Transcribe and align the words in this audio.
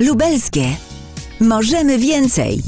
Lubelskie. 0.00 0.76
Możemy 1.40 1.98
więcej. 1.98 2.62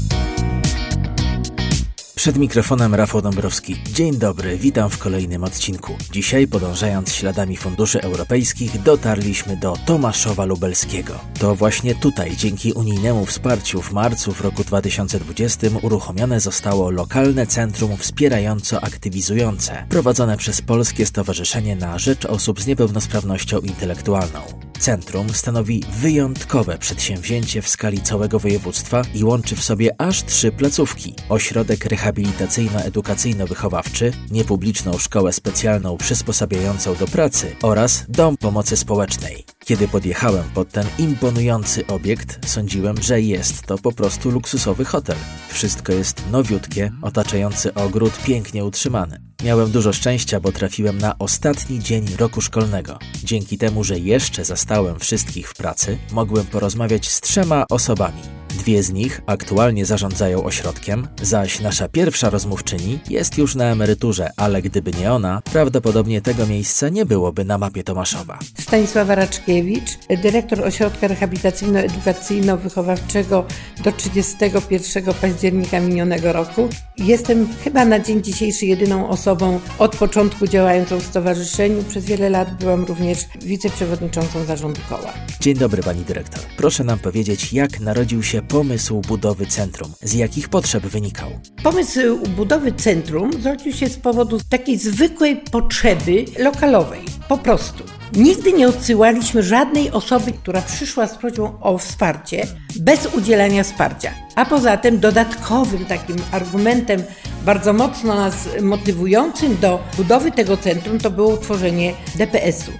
Przed 2.15 2.37
mikrofonem 2.37 2.95
Rafał 2.95 3.21
Dąbrowski. 3.21 3.75
Dzień 3.93 4.17
dobry, 4.17 4.57
witam 4.57 4.89
w 4.89 4.97
kolejnym 4.97 5.43
odcinku. 5.43 5.93
Dzisiaj, 6.11 6.47
podążając 6.47 7.13
śladami 7.13 7.57
funduszy 7.57 8.01
europejskich, 8.01 8.81
dotarliśmy 8.81 9.57
do 9.57 9.77
Tomaszowa 9.85 10.45
Lubelskiego. 10.45 11.19
To 11.39 11.55
właśnie 11.55 11.95
tutaj, 11.95 12.35
dzięki 12.37 12.73
unijnemu 12.73 13.25
wsparciu 13.25 13.81
w 13.81 13.91
marcu 13.91 14.31
w 14.31 14.41
roku 14.41 14.63
2020 14.63 15.67
uruchomione 15.81 16.39
zostało 16.39 16.91
lokalne 16.91 17.47
centrum 17.47 17.97
wspierająco-aktywizujące, 17.97 19.85
prowadzone 19.89 20.37
przez 20.37 20.61
Polskie 20.61 21.05
Stowarzyszenie 21.05 21.75
na 21.75 21.99
Rzecz 21.99 22.25
Osób 22.25 22.61
z 22.61 22.67
Niepełnosprawnością 22.67 23.59
Intelektualną. 23.59 24.72
Centrum 24.83 25.29
stanowi 25.29 25.83
wyjątkowe 25.91 26.77
przedsięwzięcie 26.77 27.61
w 27.61 27.67
skali 27.67 28.01
całego 28.01 28.39
województwa 28.39 29.01
i 29.13 29.23
łączy 29.23 29.55
w 29.55 29.63
sobie 29.63 30.01
aż 30.01 30.23
trzy 30.23 30.51
placówki: 30.51 31.15
ośrodek 31.29 31.85
rehabilitacyjno-edukacyjno-wychowawczy, 31.85 34.11
niepubliczną 34.31 34.97
szkołę 34.97 35.33
specjalną 35.33 35.97
przysposabiającą 35.97 36.95
do 36.95 37.07
pracy 37.07 37.55
oraz 37.61 38.05
dom 38.09 38.37
pomocy 38.37 38.77
społecznej. 38.77 39.45
Kiedy 39.59 39.87
podjechałem 39.87 40.43
pod 40.53 40.71
ten 40.71 40.87
imponujący 40.99 41.87
obiekt, 41.87 42.49
sądziłem, 42.49 43.01
że 43.01 43.21
jest 43.21 43.61
to 43.61 43.77
po 43.77 43.91
prostu 43.91 44.31
luksusowy 44.31 44.85
hotel. 44.85 45.17
Wszystko 45.49 45.93
jest 45.93 46.23
nowiutkie, 46.31 46.91
otaczający 47.01 47.73
ogród 47.73 48.13
pięknie 48.25 48.65
utrzymany. 48.65 49.32
Miałem 49.43 49.71
dużo 49.71 49.93
szczęścia, 49.93 50.39
bo 50.39 50.51
trafiłem 50.51 50.97
na 50.97 51.17
ostatni 51.19 51.79
dzień 51.79 52.05
roku 52.19 52.41
szkolnego. 52.41 52.99
Dzięki 53.23 53.57
temu, 53.57 53.83
że 53.83 53.99
jeszcze 53.99 54.45
zastałem 54.45 54.99
wszystkich 54.99 55.49
w 55.49 55.55
pracy, 55.55 55.97
mogłem 56.11 56.45
porozmawiać 56.45 57.07
z 57.07 57.21
trzema 57.21 57.65
osobami. 57.69 58.42
Dwie 58.53 58.83
z 58.83 58.93
nich 58.93 59.21
aktualnie 59.25 59.85
zarządzają 59.85 60.43
ośrodkiem, 60.43 61.07
zaś 61.21 61.59
nasza 61.59 61.87
pierwsza 61.87 62.29
rozmówczyni 62.29 62.99
jest 63.09 63.37
już 63.37 63.55
na 63.55 63.65
emeryturze, 63.65 64.31
ale 64.37 64.61
gdyby 64.61 64.91
nie 64.91 65.11
ona, 65.11 65.41
prawdopodobnie 65.53 66.21
tego 66.21 66.47
miejsca 66.47 66.89
nie 66.89 67.05
byłoby 67.05 67.45
na 67.45 67.57
mapie 67.57 67.83
Tomaszowa. 67.83 68.39
Stanisława 68.59 69.15
Raczkiewicz, 69.15 69.89
dyrektor 70.23 70.61
Ośrodka 70.61 71.07
Rehabilitacyjno-Edukacyjno-Wychowawczego 71.07 73.43
do 73.83 73.91
31 73.91 75.13
października 75.21 75.79
minionego 75.79 76.33
roku. 76.33 76.69
Jestem 76.97 77.47
chyba 77.63 77.85
na 77.85 77.99
dzień 77.99 78.23
dzisiejszy 78.23 78.65
jedyną 78.65 79.09
osobą 79.09 79.59
od 79.79 79.95
początku 79.95 80.47
działającą 80.47 80.99
w 80.99 81.03
stowarzyszeniu. 81.03 81.83
Przez 81.83 82.05
wiele 82.05 82.29
lat 82.29 82.57
byłam 82.59 82.85
również 82.85 83.19
wiceprzewodniczącą 83.41 84.45
zarządu 84.45 84.81
koła. 84.89 85.13
Dzień 85.39 85.55
dobry 85.55 85.83
pani 85.83 86.01
dyrektor. 86.01 86.43
Proszę 86.57 86.83
nam 86.83 86.99
powiedzieć, 86.99 87.53
jak 87.53 87.79
narodził 87.79 88.23
się 88.23 88.42
pomysł 88.47 89.01
budowy 89.01 89.45
centrum? 89.45 89.91
Z 90.01 90.13
jakich 90.13 90.49
potrzeb 90.49 90.83
wynikał? 90.83 91.29
Pomysł 91.63 91.99
budowy 92.35 92.71
centrum 92.71 93.41
zrodził 93.41 93.73
się 93.73 93.89
z 93.89 93.97
powodu 93.97 94.39
takiej 94.49 94.77
zwykłej 94.77 95.35
potrzeby 95.51 96.25
lokalowej. 96.39 97.01
Po 97.27 97.37
prostu. 97.37 97.83
Nigdy 98.13 98.53
nie 98.53 98.67
odsyłaliśmy 98.67 99.43
żadnej 99.43 99.91
osoby, 99.91 100.31
która 100.31 100.61
przyszła 100.61 101.07
z 101.07 101.17
prośbą 101.17 101.59
o 101.61 101.77
wsparcie, 101.77 102.47
bez 102.79 103.15
udzielania 103.15 103.63
wsparcia. 103.63 104.11
A 104.35 104.45
poza 104.45 104.77
tym 104.77 104.99
dodatkowym 104.99 105.85
takim 105.85 106.15
argumentem 106.31 107.03
bardzo 107.45 107.73
mocno 107.73 108.15
nas 108.15 108.49
motywującym 108.61 109.57
do 109.61 109.79
budowy 109.97 110.31
tego 110.31 110.57
centrum 110.57 110.99
to 110.99 111.11
było 111.11 111.33
utworzenie 111.33 111.93
DPS-u. 112.15 112.71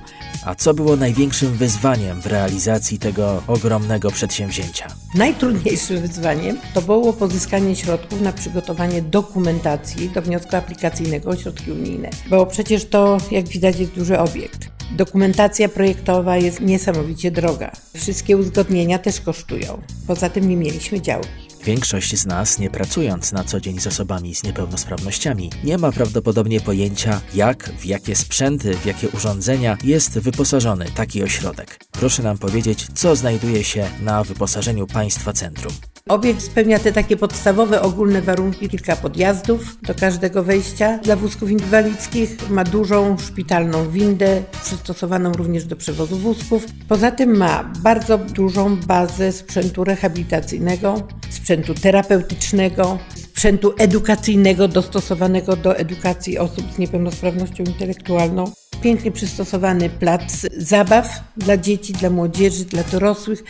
A 0.46 0.56
co 0.56 0.74
było 0.74 0.96
największym 0.96 1.54
wyzwaniem 1.54 2.22
w 2.22 2.26
realizacji 2.26 3.00
tego 3.00 3.44
ogromnego 3.48 4.12
przedsięwzięcia? 4.12 4.88
Najtrudniejszym 5.16 6.02
wyzwaniem 6.02 6.58
to 6.74 6.82
było 6.82 7.14
pozyskanie 7.14 7.76
środków 7.76 8.22
na 8.22 8.34
przygotowanie 8.34 9.02
dokumentacji 9.02 10.10
do 10.10 10.22
wniosku 10.22 10.56
aplikacyjnego 10.56 11.30
o 11.30 11.36
środki 11.36 11.72
unijne, 11.72 12.10
bo 12.30 12.46
przecież 12.46 12.86
to, 12.86 13.18
jak 13.32 13.48
widać, 13.48 13.80
jest 13.80 13.92
duży 13.92 14.20
obiekt. 14.20 14.60
Dokumentacja 14.92 15.70
projektowa 15.70 16.38
jest 16.38 16.62
niesamowicie 16.62 17.32
droga. 17.32 17.72
Wszystkie 17.94 18.38
uzgodnienia 18.38 19.00
też 19.00 19.22
kosztują. 19.22 19.82
Poza 20.08 20.30
tym 20.30 20.50
nie 20.50 20.58
mieliśmy 20.58 21.02
działki. 21.02 21.43
Większość 21.66 22.16
z 22.16 22.26
nas, 22.26 22.60
nie 22.60 22.70
pracując 22.70 23.32
na 23.32 23.44
co 23.44 23.60
dzień 23.60 23.80
z 23.80 23.88
osobami 23.88 24.36
z 24.36 24.44
niepełnosprawnościami, 24.44 25.50
nie 25.64 25.78
ma 25.78 25.92
prawdopodobnie 25.92 26.62
pojęcia, 26.62 27.22
jak, 27.34 27.70
w 27.80 27.86
jakie 27.86 28.16
sprzęty, 28.16 28.74
w 28.74 28.86
jakie 28.86 29.10
urządzenia 29.10 29.78
jest 29.84 30.20
wyposażony 30.20 30.86
taki 30.96 31.24
ośrodek. 31.24 31.80
Proszę 31.92 32.24
nam 32.24 32.38
powiedzieć, 32.38 32.88
co 32.96 33.16
znajduje 33.16 33.64
się 33.64 33.90
na 34.02 34.24
wyposażeniu 34.24 34.88
państwa 34.88 35.34
centrum. 35.34 35.74
Obiekt 36.10 36.42
spełnia 36.42 36.80
te 36.80 36.92
takie 36.92 37.18
podstawowe, 37.18 37.82
ogólne 37.82 38.22
warunki, 38.22 38.70
kilka 38.70 38.96
podjazdów 38.96 39.78
do 39.82 39.96
każdego 39.96 40.44
wejścia 40.44 40.98
dla 40.98 41.16
wózków 41.16 41.52
inwalidzkich. 41.52 42.50
Ma 42.50 42.64
dużą 42.64 43.18
szpitalną 43.18 43.90
windę, 43.90 44.44
przystosowaną 44.64 45.32
również 45.32 45.66
do 45.66 45.76
przewozu 45.76 46.18
wózków. 46.18 46.66
Poza 46.88 47.12
tym 47.12 47.38
ma 47.38 47.72
bardzo 47.80 48.18
dużą 48.18 48.78
bazę 48.78 49.32
sprzętu 49.32 49.84
rehabilitacyjnego, 49.84 51.08
sprzętu 51.30 51.74
terapeutycznego, 51.74 52.98
sprzętu 53.16 53.74
edukacyjnego 53.78 54.68
dostosowanego 54.68 55.56
do 55.56 55.78
edukacji 55.78 56.38
osób 56.38 56.66
z 56.76 56.78
niepełnosprawnością 56.78 57.64
intelektualną 57.64 58.52
pięknie 58.84 59.12
przystosowany 59.12 59.90
plac 59.90 60.22
zabaw 60.58 61.10
dla 61.38 61.58
dzieci, 61.58 61.94
dla 61.94 62.10
młodzieży, 62.10 62.66
dla 62.66 62.84
dorosłych. 62.84 63.44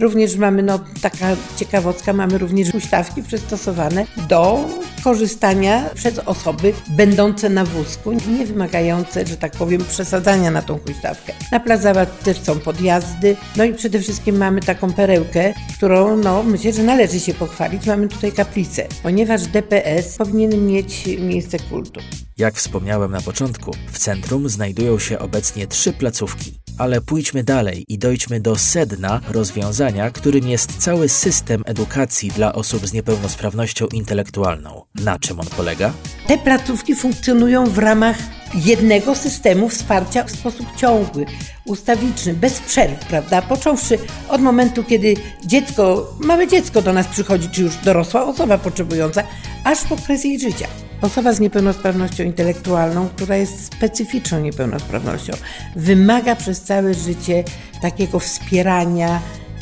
Również 0.00 0.36
mamy, 0.36 0.62
no 0.62 0.80
taka 1.02 1.36
ciekawostka, 1.56 2.12
mamy 2.12 2.38
również 2.38 2.72
huśtawki 2.72 3.22
przystosowane 3.22 4.06
do 4.28 4.68
korzystania 5.04 5.90
przez 5.94 6.18
osoby 6.18 6.72
będące 6.88 7.48
na 7.48 7.64
wózku, 7.64 8.12
nie 8.12 8.46
wymagające, 8.46 9.26
że 9.26 9.36
tak 9.36 9.52
powiem, 9.52 9.84
przesadzania 9.84 10.50
na 10.50 10.62
tą 10.62 10.78
huśtawkę. 10.78 11.32
Na 11.52 11.60
plac 11.60 11.82
zabaw 11.82 12.18
też 12.18 12.40
są 12.40 12.58
podjazdy, 12.58 13.36
no 13.56 13.64
i 13.64 13.74
przede 13.74 14.00
wszystkim 14.00 14.36
mamy 14.36 14.60
taką 14.60 14.92
perełkę, 14.92 15.54
którą, 15.76 16.16
no 16.16 16.42
myślę, 16.42 16.72
że 16.72 16.82
należy 16.82 17.20
się 17.20 17.34
pochwalić. 17.34 17.86
Mamy 17.86 18.08
tutaj 18.08 18.32
kaplicę, 18.32 18.86
ponieważ 19.02 19.46
DPS 19.46 20.16
powinien 20.16 20.66
mieć 20.66 21.06
miejsce 21.06 21.58
kultu. 21.58 22.00
Jak 22.38 22.54
wspomniałem 22.54 23.10
na 23.10 23.20
początku, 23.20 23.70
w 23.92 23.98
centrum 23.98 24.48
znajdują 24.80 24.98
się 24.98 25.18
obecnie 25.18 25.66
trzy 25.66 25.92
placówki. 25.92 26.60
Ale 26.78 27.00
pójdźmy 27.00 27.44
dalej 27.44 27.84
i 27.88 27.98
dojdźmy 27.98 28.40
do 28.40 28.56
sedna 28.56 29.20
rozwiązania, 29.28 30.10
którym 30.10 30.48
jest 30.48 30.76
cały 30.78 31.08
system 31.08 31.62
edukacji 31.66 32.30
dla 32.30 32.52
osób 32.52 32.86
z 32.86 32.92
niepełnosprawnością 32.92 33.86
intelektualną. 33.86 34.82
Na 34.94 35.18
czym 35.18 35.40
on 35.40 35.46
polega? 35.46 35.92
Te 36.26 36.38
placówki 36.38 36.94
funkcjonują 36.96 37.66
w 37.66 37.78
ramach 37.78 38.16
jednego 38.54 39.14
systemu 39.14 39.68
wsparcia 39.68 40.24
w 40.24 40.30
sposób 40.30 40.66
ciągły, 40.76 41.26
ustawiczny, 41.66 42.34
bez 42.34 42.60
przerw, 42.60 43.06
prawda? 43.06 43.42
Począwszy 43.42 43.98
od 44.28 44.40
momentu, 44.40 44.84
kiedy 44.84 45.14
dziecko, 45.46 46.14
małe 46.20 46.48
dziecko 46.48 46.82
do 46.82 46.92
nas 46.92 47.06
przychodzi, 47.06 47.48
czy 47.48 47.62
już 47.62 47.76
dorosła 47.76 48.26
osoba 48.26 48.58
potrzebująca, 48.58 49.22
aż 49.64 49.84
po 49.84 49.96
kres 49.96 50.24
jej 50.24 50.40
życia. 50.40 50.66
Osoba 51.02 51.32
z 51.32 51.40
niepełnosprawnością 51.40 52.24
intelektualną, 52.24 53.08
która 53.08 53.36
jest 53.36 53.64
specyficzną 53.64 54.40
niepełnosprawnością, 54.40 55.32
wymaga 55.76 56.36
przez 56.36 56.62
całe 56.62 56.94
życie 56.94 57.44
takiego 57.82 58.18
wspierania, 58.18 59.20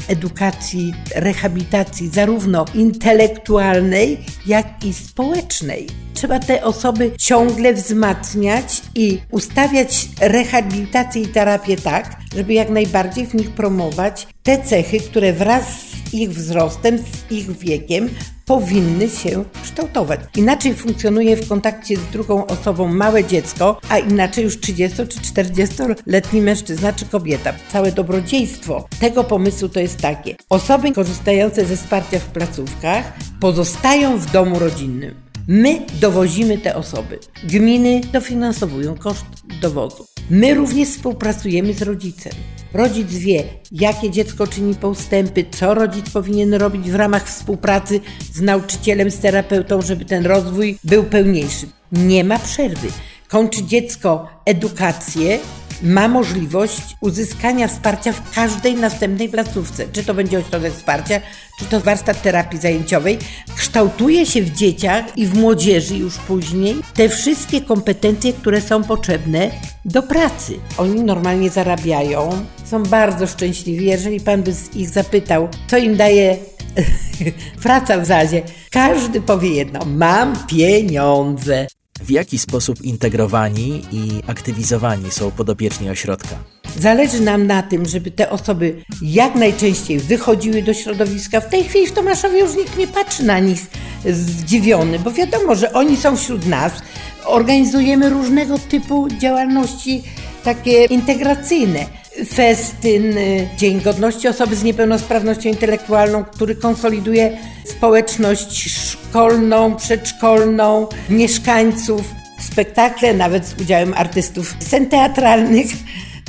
edukacji, 0.09 0.95
rehabilitacji, 1.15 2.09
zarówno 2.09 2.65
intelektualnej, 2.75 4.25
jak 4.47 4.85
i 4.85 4.93
społecznej. 4.95 5.87
Trzeba 6.15 6.39
te 6.39 6.65
osoby 6.65 7.13
ciągle 7.19 7.75
wzmacniać 7.75 8.83
i 8.95 9.21
ustawiać 9.31 10.09
rehabilitację 10.21 11.23
i 11.23 11.29
terapię 11.29 11.77
tak, 11.77 12.17
żeby 12.37 12.53
jak 12.53 12.71
najbardziej 12.71 13.27
w 13.27 13.35
nich 13.35 13.51
promować 13.51 14.27
te 14.43 14.65
cechy, 14.65 15.01
które 15.01 15.33
wraz 15.33 15.88
z 16.11 16.15
ich 16.15 16.31
wzrostem, 16.31 16.99
z 16.99 17.33
ich 17.33 17.59
wiekiem 17.59 18.09
powinny 18.47 19.09
się 19.09 19.45
kształtować. 19.63 20.21
Inaczej 20.37 20.75
funkcjonuje 20.75 21.37
w 21.37 21.49
kontakcie 21.49 21.97
z 21.97 22.13
drugą 22.13 22.47
osobą 22.47 22.89
małe 22.89 23.25
dziecko, 23.25 23.81
a 23.89 23.99
inaczej 23.99 24.45
już 24.45 24.61
30 24.61 24.97
czy 24.97 25.19
40-letni 25.21 26.41
mężczyzna 26.41 26.93
czy 26.93 27.05
kobieta. 27.07 27.53
Całe 27.73 27.93
dobrodziejstwo 27.93 28.89
tego 29.01 29.25
pomysłu 29.25 29.69
to 29.69 29.81
jest 29.81 30.01
takie. 30.01 30.37
Osoby 30.49 30.93
korzystające 30.93 31.67
ze 31.67 31.77
wsparcia 31.77 32.19
w 32.19 32.27
placówkach 32.27 33.13
pozostają 33.41 34.19
w 34.19 34.33
domu 34.33 34.59
rodzinnym. 34.59 35.15
My 35.49 35.81
dowozimy 36.01 36.59
te 36.59 36.77
osoby. 36.77 37.19
Gminy 37.45 38.01
dofinansowują 38.13 38.97
koszt 38.97 39.25
dowozu. 39.61 40.07
My 40.31 40.55
również 40.55 40.89
współpracujemy 40.89 41.75
z 41.75 41.83
rodzicem. 41.83 42.33
Rodzic 42.73 43.09
wie, 43.09 43.45
jakie 43.73 44.11
dziecko 44.11 44.47
czyni 44.47 44.75
postępy, 44.75 45.45
co 45.51 45.75
rodzic 45.75 46.11
powinien 46.11 46.55
robić 46.55 46.91
w 46.91 46.95
ramach 46.95 47.27
współpracy 47.27 48.01
z 48.33 48.41
nauczycielem, 48.41 49.11
z 49.11 49.19
terapeutą, 49.19 49.83
żeby 49.83 50.05
ten 50.05 50.27
rozwój 50.27 50.79
był 50.85 51.05
pełniejszy. 51.05 51.67
Nie 51.93 52.25
ma 52.25 52.39
przerwy. 52.39 52.89
Kończy 53.29 53.63
dziecko 53.65 54.29
edukację, 54.45 55.39
ma 55.83 56.09
możliwość 56.09 56.97
uzyskania 57.01 57.69
wsparcia 57.69 58.13
w 58.13 58.35
każdej 58.35 58.75
następnej 58.75 59.29
placówce. 59.29 59.85
Czy 59.93 60.05
to 60.05 60.15
będzie 60.15 60.39
ośrodek 60.39 60.73
wsparcia, 60.73 61.21
czy 61.59 61.65
to 61.65 61.81
warsztat 61.81 62.23
terapii 62.23 62.61
zajęciowej. 62.61 63.19
Kształtuje 63.57 64.27
się 64.27 64.43
w 64.43 64.51
dzieciach 64.51 65.19
i 65.19 65.27
w 65.27 65.35
młodzieży 65.35 65.97
już 65.97 66.19
później 66.19 66.77
te 66.95 67.09
wszystkie 67.09 67.61
kompetencje, 67.61 68.33
które 68.33 68.61
są 68.61 68.85
potrzebne 68.85 69.51
do 69.85 70.03
pracy. 70.03 70.55
Oni 70.79 71.01
normalnie 71.01 71.51
zarabiają, 71.51 72.45
są 72.65 72.83
bardzo 72.83 73.27
szczęśliwi. 73.27 73.87
Jeżeli 73.87 74.21
pan 74.21 74.43
by 74.43 74.55
ich 74.75 74.89
zapytał, 74.89 75.49
co 75.71 75.79
im 75.79 75.97
daje 75.97 76.37
praca 77.63 77.99
w 77.99 78.07
zazie, 78.07 78.43
każdy 78.71 79.21
powie 79.21 79.49
jedno: 79.49 79.81
mam 79.85 80.47
pieniądze. 80.47 81.67
W 82.03 82.11
jaki 82.11 82.39
sposób 82.39 82.83
integrowani 82.83 83.83
i 83.93 84.23
aktywizowani 84.27 85.11
są 85.11 85.31
podopieczni 85.31 85.91
ośrodka? 85.91 86.37
Zależy 86.79 87.21
nam 87.21 87.47
na 87.47 87.63
tym, 87.63 87.87
żeby 87.87 88.11
te 88.11 88.31
osoby 88.31 88.85
jak 89.03 89.35
najczęściej 89.35 89.99
wychodziły 89.99 90.63
do 90.63 90.75
środowiska. 90.75 91.41
W 91.41 91.49
tej 91.51 91.65
chwili 91.65 91.87
w 91.87 91.93
Tomaszowie 91.93 92.41
już 92.41 92.57
nikt 92.57 92.79
nie 92.79 92.87
patrzy 92.87 93.25
na 93.25 93.39
nich 93.39 93.67
zdziwiony, 94.05 94.99
bo 94.99 95.11
wiadomo, 95.11 95.55
że 95.55 95.73
oni 95.73 95.97
są 95.97 96.17
wśród 96.17 96.47
nas. 96.47 96.73
Organizujemy 97.25 98.11
różnego 98.11 98.59
typu 98.59 99.09
działalności 99.09 100.03
takie 100.55 100.85
integracyjne. 100.85 101.87
Festyn, 102.33 103.19
y, 103.19 103.49
Dzień 103.57 103.81
Godności 103.81 104.29
Osoby 104.29 104.57
z 104.57 104.63
Niepełnosprawnością 104.63 105.49
Intelektualną, 105.49 106.25
który 106.25 106.55
konsoliduje 106.55 107.39
społeczność 107.67 108.71
szkolną, 108.91 109.77
przedszkolną, 109.77 110.87
mieszkańców, 111.11 112.03
spektakle, 112.41 113.15
nawet 113.15 113.47
z 113.47 113.61
udziałem 113.61 113.95
artystów 113.95 114.57
scen 114.61 114.87
teatralnych. 114.87 115.67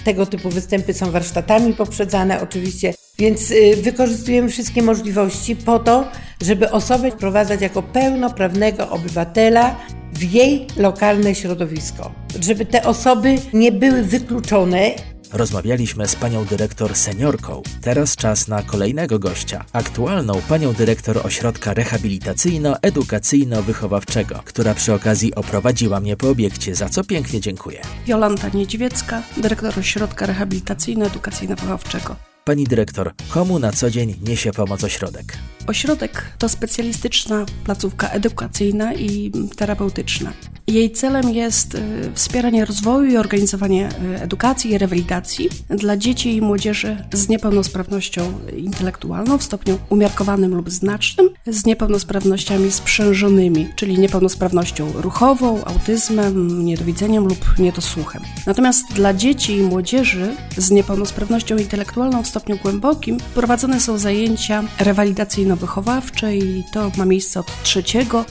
Tego 0.06 0.25
typu 0.25 0.50
występy 0.50 0.94
są 0.94 1.12
warsztatami 1.12 1.74
poprzedzane 1.74 2.42
oczywiście, 2.42 2.94
więc 3.19 3.51
y, 3.51 3.75
wykorzystujemy 3.81 4.50
wszystkie 4.50 4.83
możliwości 4.83 5.56
po 5.56 5.80
to, 5.80 6.12
żeby 6.42 6.71
osobę 6.71 7.12
wprowadzać 7.12 7.62
jako 7.62 7.83
pełnoprawnego 7.83 8.89
obywatela 8.89 9.75
w 10.19 10.33
jej 10.33 10.68
lokalne 10.77 11.36
środowisko. 11.36 12.12
Żeby 12.42 12.66
te 12.66 12.83
osoby 12.83 13.36
nie 13.54 13.71
były 13.71 14.04
wykluczone 14.04 14.92
Rozmawialiśmy 15.33 16.07
z 16.07 16.16
panią 16.16 16.45
dyrektor 16.45 16.95
seniorką. 16.95 17.62
Teraz 17.81 18.16
czas 18.16 18.48
na 18.48 18.63
kolejnego 18.63 19.19
gościa. 19.19 19.66
Aktualną 19.74 20.42
panią 20.50 20.74
dyrektor 20.74 21.21
ośrodka 21.24 21.74
rehabilitacyjno-edukacyjno-wychowawczego, 21.74 24.44
która 24.44 24.74
przy 24.74 24.94
okazji 24.94 25.36
oprowadziła 25.36 26.00
mnie 26.00 26.18
po 26.18 26.30
obiekcie, 26.30 26.75
za 26.75 26.89
co 26.89 27.04
pięknie 27.04 27.42
dziękuję. 27.42 27.81
Jolanta 28.07 28.50
Niedźwiecka, 28.54 29.24
dyrektor 29.38 29.80
ośrodka 29.80 30.25
rehabilitacyjno-edukacyjno-wychowawczego. 30.25 32.28
Pani 32.45 32.63
dyrektor, 32.63 33.13
komu 33.30 33.59
na 33.59 33.71
co 33.71 33.89
dzień 33.89 34.15
niesie 34.27 34.51
pomoc 34.51 34.83
ośrodek? 34.83 35.38
Ośrodek 35.68 36.25
to 36.38 36.50
specjalistyczna 36.50 37.45
placówka 37.63 38.09
edukacyjna 38.09 38.94
i 38.94 39.31
terapeutyczna. 39.57 40.33
Jej 40.68 40.91
celem 40.91 41.30
jest 41.30 41.75
y, 41.75 41.81
wspieranie 42.13 42.65
rozwoju 42.65 43.12
i 43.12 43.18
organizowanie 43.18 43.89
y, 44.15 44.21
edukacji 44.21 44.71
i 44.71 44.77
rewalidacji 44.77 45.50
dla 45.69 45.97
dzieci 45.97 46.36
i 46.36 46.41
młodzieży 46.41 46.97
z 47.13 47.30
niepełnosprawnością 47.30 48.39
intelektualną 48.57 49.38
w 49.38 49.44
stopniu 49.44 49.80
umiarkowanym 49.89 50.56
lub 50.56 50.69
znacznym, 50.69 51.30
z 51.47 51.65
niepełnosprawnościami 51.65 52.71
sprzężonymi, 52.71 53.68
czyli 53.75 54.00
niepełnosprawnością 54.00 54.92
ruchową, 54.95 55.65
autyzmem, 55.65 56.65
niedowidzeniem 56.65 57.24
lub 57.24 57.59
niedosłuchem. 57.59 58.21
Natomiast 58.45 58.94
dla 58.94 59.13
dzieci 59.13 59.57
i 59.57 59.62
młodzieży 59.62 60.35
z 60.57 60.71
niepełnosprawnością 60.71 61.57
intelektualną 61.57 62.24
w 62.24 62.27
stopniu 62.29 62.57
głębokim 62.57 63.17
prowadzone 63.35 63.79
są 63.79 63.97
zajęcia 63.97 64.63
rewalidacyjno-wychowawcze 64.79 66.35
i 66.35 66.63
to 66.73 66.91
ma 66.97 67.05
miejsce 67.05 67.39
od 67.39 67.63
3 67.63 67.83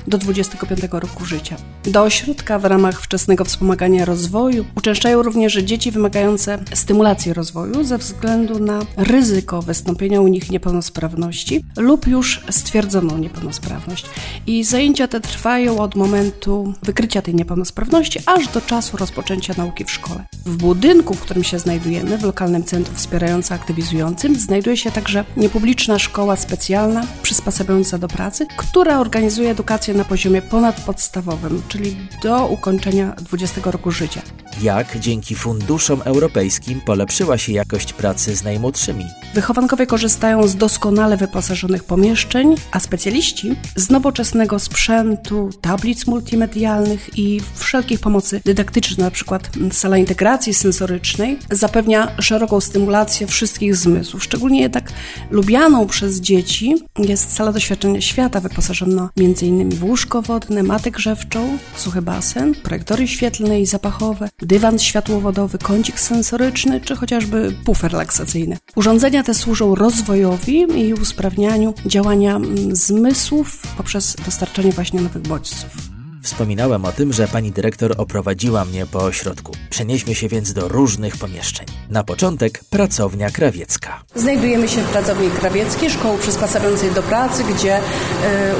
do 0.06 0.18
25 0.18 0.80
roku 0.90 1.24
życia. 1.24 1.56
Do 1.84 2.02
ośrodka 2.02 2.58
w 2.58 2.64
ramach 2.64 3.00
wczesnego 3.00 3.44
wspomagania 3.44 4.04
rozwoju 4.04 4.64
uczęszczają 4.76 5.22
również 5.22 5.54
dzieci 5.54 5.90
wymagające 5.90 6.58
stymulacji 6.74 7.32
rozwoju 7.32 7.84
ze 7.84 7.98
względu 7.98 8.58
na 8.58 8.80
ryzyko 8.96 9.62
wystąpienia 9.62 10.20
u 10.20 10.28
nich 10.28 10.50
niepełnosprawności 10.50 11.64
lub 11.76 12.06
już 12.06 12.44
stwierdzoną 12.50 13.18
niepełnosprawność. 13.18 14.06
I 14.46 14.64
zajęcia 14.64 15.08
te 15.08 15.20
trwają 15.20 15.78
od 15.78 15.94
momentu 15.94 16.74
wykrycia 16.82 17.22
tej 17.22 17.34
niepełnosprawności 17.34 18.18
aż 18.26 18.48
do 18.48 18.60
czasu 18.60 18.96
rozpoczęcia 18.96 19.54
nauki 19.56 19.84
w 19.84 19.90
szkole. 19.90 20.24
W 20.46 20.56
budynku, 20.56 21.14
w 21.14 21.20
którym 21.20 21.44
się 21.44 21.58
znajdujemy, 21.58 22.18
w 22.18 22.22
lokalnym 22.22 22.64
centrum 22.64 22.96
wspierającym 22.96 23.54
aktywizującym, 23.88 24.38
znajduje 24.38 24.76
się 24.76 24.90
także 24.90 25.24
niepubliczna 25.36 25.98
szkoła 25.98 26.36
specjalna 26.36 27.06
przysposabiająca 27.22 27.98
do 27.98 28.08
pracy, 28.08 28.46
która 28.56 29.00
organizuje 29.00 29.50
edukację 29.50 29.94
na 29.94 30.04
poziomie 30.04 30.42
ponadpodstawowym, 30.42 31.62
czyli 31.68 31.96
do 32.22 32.46
ukończenia 32.46 33.14
20 33.22 33.60
roku 33.64 33.90
życia. 33.90 34.22
Jak 34.62 34.98
dzięki 34.98 35.34
funduszom 35.34 36.02
europejskim 36.04 36.80
polepszyła 36.80 37.38
się 37.38 37.52
jakość 37.52 37.92
pracy 37.92 38.36
z 38.36 38.42
najmłodszymi? 38.44 39.04
Wychowankowie 39.34 39.86
korzystają 39.86 40.48
z 40.48 40.56
doskonale 40.56 41.16
wyposażonych 41.16 41.84
pomieszczeń, 41.84 42.54
a 42.72 42.80
specjaliści 42.80 43.56
z 43.76 43.90
nowoczesnego 43.90 44.58
sprzętu, 44.58 45.50
tablic 45.60 46.06
multimedialnych 46.06 47.18
i 47.18 47.40
wszelkich 47.58 48.00
pomocy 48.00 48.40
dydaktycznych, 48.44 49.12
przykład 49.12 49.50
sala 49.72 49.98
integracji 49.98 50.54
sensorycznej, 50.54 51.38
zapewnia 51.50 52.20
szeroką 52.20 52.60
stymulację 52.60 53.26
wszystkich 53.26 53.76
zmysłów. 53.76 54.24
Szczególnie 54.24 54.60
jednak 54.60 54.92
lubianą 55.30 55.86
przez 55.86 56.20
dzieci 56.20 56.74
jest 56.98 57.32
sala 57.32 57.52
doświadczenia 57.52 58.00
świata, 58.00 58.40
wyposażona 58.40 59.08
m.in. 59.16 59.70
w 59.70 59.84
łóżko 59.84 60.22
wodne, 60.22 60.62
matę 60.62 60.90
grzewczą, 60.90 61.58
suchy 61.76 62.02
basen, 62.02 62.54
projektory 62.54 63.08
świetlne 63.08 63.60
i 63.60 63.66
zapachowe, 63.66 64.28
dywan 64.42 64.78
światłowodowy, 64.78 65.58
kącik 65.58 66.00
sensoryczny 66.00 66.80
czy 66.80 66.96
chociażby 66.96 67.54
puf 67.64 67.84
relaksacyjny. 67.84 68.56
Urządzenia 68.76 69.17
te 69.24 69.34
służą 69.34 69.74
rozwojowi 69.74 70.66
i 70.76 70.94
usprawnianiu 70.94 71.74
działania 71.86 72.36
mm, 72.36 72.76
zmysłów 72.76 73.62
poprzez 73.76 74.16
dostarczanie 74.24 74.72
właśnie 74.72 75.00
nowych 75.00 75.22
bodźców. 75.22 75.87
Wspominałem 76.22 76.84
o 76.84 76.92
tym, 76.92 77.12
że 77.12 77.28
pani 77.28 77.52
dyrektor 77.52 77.94
oprowadziła 77.96 78.64
mnie 78.64 78.86
po 78.86 78.98
ośrodku. 78.98 79.52
Przenieśmy 79.70 80.14
się 80.14 80.28
więc 80.28 80.52
do 80.52 80.68
różnych 80.68 81.16
pomieszczeń. 81.16 81.66
Na 81.90 82.04
początek 82.04 82.60
pracownia 82.70 83.30
krawiecka. 83.30 84.02
Znajdujemy 84.14 84.68
się 84.68 84.82
w 84.82 84.88
pracowni 84.88 85.30
krawieckiej, 85.30 85.90
szkoły 85.90 86.18
przysposabiającej 86.18 86.90
do 86.90 87.02
pracy, 87.02 87.44
gdzie 87.44 87.78
y, 87.78 87.80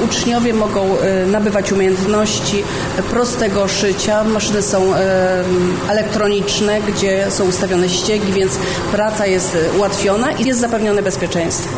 uczniowie 0.05 0.53
mogą 0.53 0.95
y, 0.95 1.27
nabywać 1.27 1.71
umiejętności 1.71 2.63
prostego 3.11 3.67
szycia. 3.67 4.23
Maszyny 4.23 4.61
są 4.61 4.93
elektroniczne, 5.89 6.81
gdzie 6.81 7.31
są 7.31 7.45
ustawione 7.45 7.89
ściegi, 7.89 8.31
więc 8.31 8.57
praca 8.91 9.27
jest 9.27 9.57
ułatwiona 9.77 10.31
i 10.31 10.45
jest 10.45 10.59
zapewnione 10.59 11.01
bezpieczeństwo. 11.01 11.73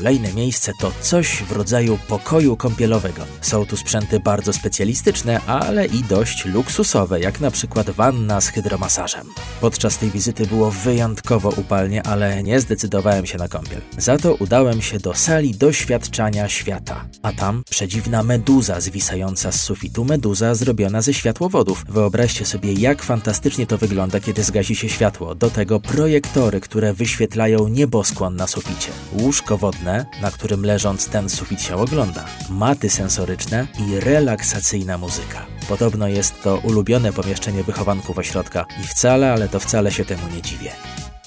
Kolejne 0.00 0.32
miejsce 0.32 0.72
to 0.80 0.92
coś 1.00 1.42
w 1.42 1.52
rodzaju 1.52 1.98
pokoju 2.08 2.56
kąpielowego. 2.56 3.26
Są 3.40 3.66
tu 3.66 3.76
sprzęty 3.76 4.20
bardzo 4.20 4.52
specjalistyczne, 4.52 5.40
ale 5.40 5.86
i 5.86 6.02
dość 6.02 6.44
luksusowe, 6.44 7.20
jak 7.20 7.40
na 7.40 7.50
przykład 7.50 7.90
wanna 7.90 8.40
z 8.40 8.48
hydromasażem. 8.48 9.26
Podczas 9.60 9.98
tej 9.98 10.10
wizyty 10.10 10.46
było 10.46 10.70
wyjątkowo 10.70 11.48
upalnie, 11.56 12.06
ale 12.06 12.42
nie 12.42 12.60
zdecydowałem 12.60 13.26
się 13.26 13.38
na 13.38 13.48
kąpiel. 13.48 13.80
Za 13.98 14.18
to 14.18 14.34
udałem 14.34 14.82
się 14.82 14.98
do 14.98 15.14
sali 15.14 15.54
doświadczania 15.54 16.48
świata, 16.48 17.04
a 17.22 17.32
tam 17.32 17.62
przedziwna 17.70 18.22
meduza 18.22 18.80
zwisająca 18.80 19.52
z 19.52 19.62
sufitu, 19.62 20.04
meduza 20.04 20.54
zrobiona 20.54 21.02
ze 21.02 21.14
światłowodów. 21.14 21.84
Wyobraźcie 21.88 22.44
sobie, 22.44 22.72
jak 22.72 23.02
fantastycznie 23.02 23.66
to 23.66 23.78
wygląda, 23.78 24.20
kiedy 24.20 24.44
zgasi 24.44 24.76
się 24.76 24.88
światło. 24.88 25.34
Do 25.34 25.50
tego 25.50 25.80
projektory, 25.80 26.60
które 26.60 26.94
wyświetlają 26.94 27.68
nieboskłon 27.68 28.36
na 28.36 28.46
suficie. 28.46 28.88
Łóżko 29.12 29.58
wodne 29.58 29.89
na 30.22 30.30
którym 30.30 30.64
leżąc 30.66 31.06
ten 31.06 31.28
sufit 31.28 31.62
się 31.62 31.76
ogląda, 31.76 32.24
maty 32.50 32.90
sensoryczne 32.90 33.66
i 33.78 34.00
relaksacyjna 34.00 34.98
muzyka. 34.98 35.46
Podobno 35.68 36.08
jest 36.08 36.42
to 36.42 36.56
ulubione 36.56 37.12
pomieszczenie 37.12 37.64
wychowanków 37.64 38.18
ośrodka 38.18 38.66
i 38.84 38.86
wcale, 38.86 39.32
ale 39.32 39.48
to 39.48 39.60
wcale 39.60 39.92
się 39.92 40.04
temu 40.04 40.22
nie 40.34 40.42
dziwię. 40.42 40.72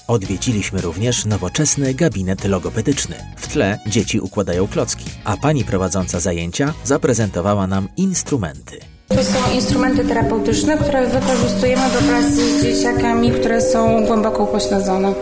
Odwiedziliśmy 0.08 0.80
również 0.80 1.24
nowoczesny 1.24 1.94
gabinet 1.94 2.44
logopedyczny. 2.44 3.16
W 3.36 3.48
tle 3.48 3.78
dzieci 3.86 4.20
układają 4.20 4.68
klocki, 4.68 5.04
a 5.24 5.36
pani 5.36 5.64
prowadząca 5.64 6.20
zajęcia 6.20 6.74
zaprezentowała 6.84 7.66
nam 7.66 7.88
instrumenty. 7.96 8.80
To 9.08 9.24
są 9.24 9.52
instrumenty 9.54 10.04
terapeutyczne, 10.04 10.78
które 10.78 11.06
wykorzystujemy 11.06 11.92
do 11.92 11.98
pracy 11.98 12.60
z 12.60 12.62
dzieciakami, 12.62 13.30
które 13.30 13.60
są 13.60 14.06
głęboko 14.06 14.44
upośledzone. 14.44 15.14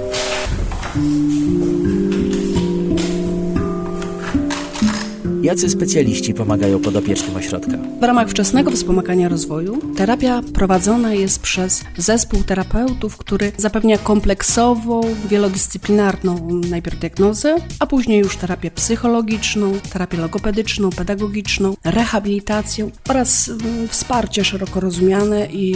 Jacy 5.43 5.69
specjaliści 5.69 6.35
pomagają 6.35 6.81
podopiecznym 6.81 7.37
ośrodka? 7.37 7.79
W 8.01 8.03
ramach 8.03 8.29
wczesnego 8.29 8.71
wspomagania 8.71 9.29
rozwoju 9.29 9.95
terapia 9.97 10.43
prowadzona 10.55 11.15
jest 11.15 11.43
przez 11.43 11.85
zespół 11.97 12.43
terapeutów, 12.43 13.17
który 13.17 13.53
zapewnia 13.57 13.99
kompleksową, 13.99 15.01
wielodyscyplinarną 15.31 16.61
najpierw 16.71 16.99
diagnozę, 16.99 17.57
a 17.79 17.87
później 17.87 18.19
już 18.19 18.37
terapię 18.37 18.71
psychologiczną, 18.71 19.73
terapię 19.93 20.17
logopedyczną, 20.17 20.91
pedagogiczną, 20.91 21.77
rehabilitację 21.85 22.91
oraz 23.09 23.49
mm, 23.49 23.89
wsparcie 23.89 24.45
szeroko 24.45 24.81
rozumiane 24.81 25.47
i, 25.47 25.71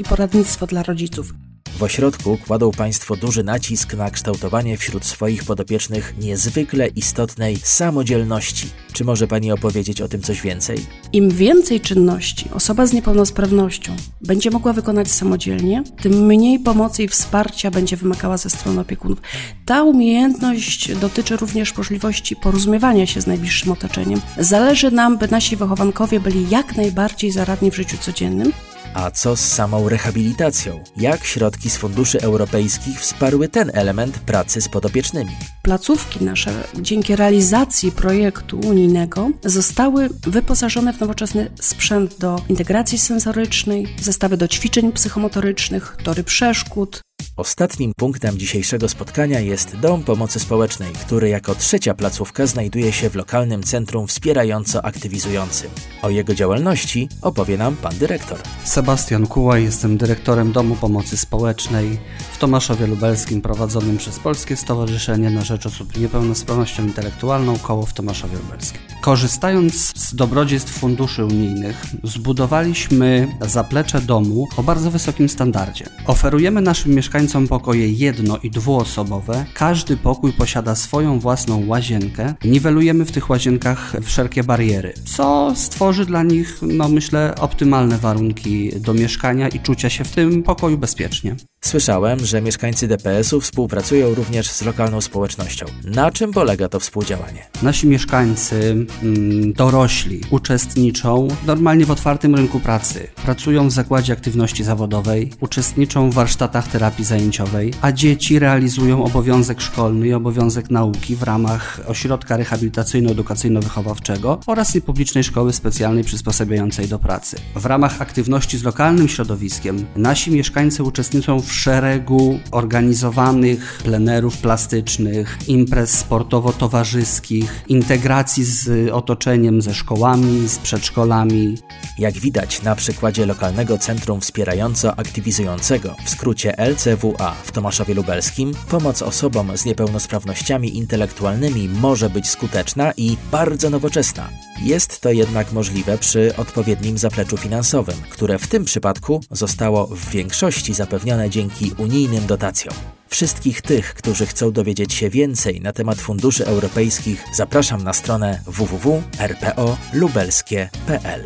i 0.00 0.04
poradnictwo 0.04 0.66
dla 0.66 0.82
rodziców. 0.82 1.32
W 1.78 1.82
ośrodku 1.82 2.38
kładą 2.46 2.70
Państwo 2.70 3.16
duży 3.16 3.44
nacisk 3.44 3.94
na 3.94 4.10
kształtowanie 4.10 4.76
wśród 4.78 5.04
swoich 5.04 5.44
podopiecznych 5.44 6.14
niezwykle 6.18 6.86
istotnej 6.86 7.56
samodzielności. 7.62 8.66
Czy 8.92 9.04
może 9.04 9.28
Pani 9.28 9.52
opowiedzieć 9.52 10.00
o 10.00 10.08
tym 10.08 10.22
coś 10.22 10.42
więcej? 10.42 10.86
Im 11.12 11.30
więcej 11.30 11.80
czynności 11.80 12.50
osoba 12.54 12.86
z 12.86 12.92
niepełnosprawnością 12.92 13.96
będzie 14.20 14.50
mogła 14.50 14.72
wykonać 14.72 15.10
samodzielnie, 15.10 15.82
tym 16.02 16.26
mniej 16.26 16.58
pomocy 16.58 17.02
i 17.02 17.08
wsparcia 17.08 17.70
będzie 17.70 17.96
wymagała 17.96 18.36
ze 18.36 18.50
strony 18.50 18.80
opiekunów. 18.80 19.18
Ta 19.66 19.82
umiejętność 19.82 20.94
dotyczy 20.94 21.36
również 21.36 21.76
możliwości 21.76 22.36
porozumiewania 22.36 23.06
się 23.06 23.20
z 23.20 23.26
najbliższym 23.26 23.72
otoczeniem. 23.72 24.20
Zależy 24.38 24.90
nam, 24.90 25.18
by 25.18 25.28
nasi 25.28 25.56
wychowankowie 25.56 26.20
byli 26.20 26.50
jak 26.50 26.76
najbardziej 26.76 27.30
zaradni 27.30 27.70
w 27.70 27.76
życiu 27.76 27.96
codziennym, 28.00 28.52
A 28.94 29.10
co 29.10 29.36
z 29.36 29.40
samą 29.40 29.88
rehabilitacją? 29.88 30.84
Jak 30.96 31.24
środki 31.24 31.59
z 31.68 31.76
funduszy 31.76 32.20
europejskich 32.20 32.98
wsparły 32.98 33.48
ten 33.48 33.70
element 33.74 34.18
pracy 34.18 34.60
z 34.60 34.68
podopiecznymi? 34.68 35.30
Placówki 35.62 36.24
nasze 36.24 36.52
dzięki 36.80 37.16
realizacji 37.16 37.92
projektu 37.92 38.60
unijnego 38.60 39.30
zostały 39.44 40.08
wyposażone 40.26 40.92
w 40.92 41.00
nowoczesny 41.00 41.50
sprzęt 41.60 42.18
do 42.18 42.42
integracji 42.48 42.98
sensorycznej, 42.98 43.86
zestawy 44.00 44.36
do 44.36 44.48
ćwiczeń 44.48 44.92
psychomotorycznych, 44.92 45.96
tory 46.04 46.24
przeszkód, 46.24 47.00
Ostatnim 47.36 47.92
punktem 47.96 48.38
dzisiejszego 48.38 48.88
spotkania 48.88 49.40
jest 49.40 49.76
Dom 49.76 50.02
Pomocy 50.02 50.40
Społecznej, 50.40 50.92
który 50.92 51.28
jako 51.28 51.54
trzecia 51.54 51.94
placówka 51.94 52.46
znajduje 52.46 52.92
się 52.92 53.10
w 53.10 53.14
lokalnym 53.14 53.62
centrum 53.62 54.06
wspierająco-aktywizującym. 54.06 55.70
O 56.02 56.10
jego 56.10 56.34
działalności 56.34 57.08
opowie 57.22 57.58
nam 57.58 57.76
pan 57.76 57.98
dyrektor. 57.98 58.38
Sebastian 58.64 59.26
Kułaj, 59.26 59.64
jestem 59.64 59.96
dyrektorem 59.96 60.52
Domu 60.52 60.76
Pomocy 60.76 61.16
Społecznej 61.16 61.98
Tomaszowie 62.40 62.86
Lubelskim 62.86 63.40
prowadzonym 63.40 63.96
przez 63.96 64.18
Polskie 64.18 64.56
Stowarzyszenie 64.56 65.30
na 65.30 65.44
Rzecz 65.44 65.66
Osób 65.66 65.98
Niepełnosprawnością 65.98 66.82
Intelektualną 66.84 67.58
Koło 67.58 67.86
w 67.86 67.94
Tomaszowie 67.94 68.36
Lubelskim. 68.36 68.80
Korzystając 69.00 69.74
z 69.74 70.14
dobrodziejstw 70.14 70.72
funduszy 70.72 71.24
unijnych, 71.24 71.82
zbudowaliśmy 72.04 73.28
zaplecze 73.40 74.00
domu 74.00 74.48
o 74.56 74.62
bardzo 74.62 74.90
wysokim 74.90 75.28
standardzie. 75.28 75.84
Oferujemy 76.06 76.60
naszym 76.60 76.94
mieszkańcom 76.94 77.48
pokoje 77.48 77.92
jedno- 77.92 78.38
i 78.42 78.50
dwuosobowe. 78.50 79.44
Każdy 79.54 79.96
pokój 79.96 80.32
posiada 80.32 80.74
swoją 80.74 81.18
własną 81.20 81.66
łazienkę. 81.66 82.34
Niwelujemy 82.44 83.04
w 83.04 83.12
tych 83.12 83.30
łazienkach 83.30 83.96
wszelkie 84.02 84.44
bariery, 84.44 84.94
co 85.16 85.52
stworzy 85.56 86.06
dla 86.06 86.22
nich, 86.22 86.58
no 86.62 86.88
myślę, 86.88 87.34
optymalne 87.40 87.98
warunki 87.98 88.80
do 88.80 88.94
mieszkania 88.94 89.48
i 89.48 89.60
czucia 89.60 89.90
się 89.90 90.04
w 90.04 90.10
tym 90.14 90.42
pokoju 90.42 90.78
bezpiecznie. 90.78 91.36
Słyszałem, 91.64 92.26
że 92.26 92.42
mieszkańcy 92.42 92.88
DPS-u 92.88 93.40
współpracują 93.40 94.14
również 94.14 94.50
z 94.50 94.62
lokalną 94.62 95.00
społecznością. 95.00 95.66
Na 95.84 96.10
czym 96.10 96.32
polega 96.32 96.68
to 96.68 96.80
współdziałanie? 96.80 97.46
Nasi 97.62 97.86
mieszkańcy, 97.86 98.86
mm, 99.02 99.52
dorośli, 99.52 100.20
uczestniczą 100.30 101.28
normalnie 101.46 101.86
w 101.86 101.90
otwartym 101.90 102.34
rynku 102.34 102.60
pracy. 102.60 103.08
Pracują 103.24 103.68
w 103.68 103.72
zakładzie 103.72 104.12
aktywności 104.12 104.64
zawodowej, 104.64 105.32
uczestniczą 105.40 106.10
w 106.10 106.14
warsztatach 106.14 106.68
terapii 106.68 107.04
zajęciowej, 107.04 107.74
a 107.80 107.92
dzieci 107.92 108.38
realizują 108.38 109.04
obowiązek 109.04 109.60
szkolny 109.60 110.08
i 110.08 110.14
obowiązek 110.14 110.70
nauki 110.70 111.16
w 111.16 111.22
ramach 111.22 111.80
ośrodka 111.86 112.36
rehabilitacyjno-edukacyjno-wychowawczego 112.36 114.38
oraz 114.46 114.76
i 114.76 114.82
publicznej 114.82 115.24
szkoły 115.24 115.52
specjalnej 115.52 116.04
przysposabiającej 116.04 116.88
do 116.88 116.98
pracy. 116.98 117.36
W 117.54 117.66
ramach 117.66 118.02
aktywności 118.02 118.58
z 118.58 118.62
lokalnym 118.62 119.08
środowiskiem 119.08 119.86
nasi 119.96 120.30
mieszkańcy 120.30 120.82
uczestniczą 120.82 121.40
w 121.40 121.49
szeregu 121.52 122.40
organizowanych 122.50 123.80
plenerów 123.84 124.38
plastycznych, 124.38 125.38
imprez 125.48 126.04
sportowo-towarzyskich, 126.04 127.64
integracji 127.68 128.44
z 128.44 128.90
otoczeniem, 128.92 129.62
ze 129.62 129.74
szkołami, 129.74 130.48
z 130.48 130.58
przedszkolami. 130.58 131.58
Jak 131.98 132.14
widać 132.14 132.62
na 132.62 132.76
przykładzie 132.76 133.26
lokalnego 133.26 133.78
centrum 133.78 134.20
wspierająco-aktywizującego, 134.20 135.94
w 136.04 136.10
skrócie 136.10 136.58
LCWA 136.58 137.34
w 137.44 137.52
Tomaszowie 137.52 137.94
Lubelskim, 137.94 138.52
pomoc 138.70 139.02
osobom 139.02 139.56
z 139.56 139.64
niepełnosprawnościami 139.64 140.76
intelektualnymi 140.76 141.68
może 141.68 142.10
być 142.10 142.28
skuteczna 142.28 142.92
i 142.96 143.16
bardzo 143.32 143.70
nowoczesna. 143.70 144.28
Jest 144.62 145.00
to 145.00 145.10
jednak 145.10 145.52
możliwe 145.52 145.98
przy 145.98 146.36
odpowiednim 146.36 146.98
zapleczu 146.98 147.36
finansowym, 147.36 147.94
które 148.10 148.38
w 148.38 148.46
tym 148.46 148.64
przypadku 148.64 149.20
zostało 149.30 149.86
w 149.86 150.10
większości 150.10 150.74
zapewnione 150.74 151.30
dzięki 151.40 151.72
unijnym 151.78 152.26
dotacjom. 152.26 152.74
Wszystkich 153.08 153.62
tych, 153.62 153.94
którzy 153.94 154.26
chcą 154.26 154.52
dowiedzieć 154.52 154.94
się 154.94 155.10
więcej 155.10 155.60
na 155.60 155.72
temat 155.72 155.98
funduszy 155.98 156.46
europejskich, 156.46 157.24
zapraszam 157.32 157.84
na 157.84 157.92
stronę 157.92 158.40
www.rpo.lubelskie.pl. 158.46 161.24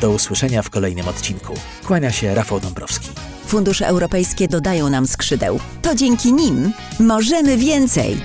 Do 0.00 0.10
usłyszenia 0.10 0.62
w 0.62 0.70
kolejnym 0.70 1.08
odcinku. 1.08 1.54
Kłania 1.86 2.12
się 2.12 2.34
Rafał 2.34 2.60
Dąbrowski. 2.60 3.08
Fundusze 3.46 3.86
europejskie 3.86 4.48
dodają 4.48 4.90
nam 4.90 5.06
skrzydeł. 5.06 5.60
To 5.82 5.94
dzięki 5.94 6.32
nim 6.32 6.72
możemy 7.00 7.56
więcej. 7.56 8.16